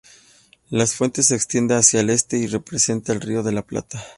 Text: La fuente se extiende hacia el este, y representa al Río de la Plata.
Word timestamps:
La 0.71 0.87
fuente 0.87 1.21
se 1.21 1.35
extiende 1.35 1.75
hacia 1.75 1.99
el 1.99 2.09
este, 2.09 2.35
y 2.39 2.47
representa 2.47 3.11
al 3.13 3.21
Río 3.21 3.43
de 3.43 3.51
la 3.51 3.61
Plata. 3.61 4.03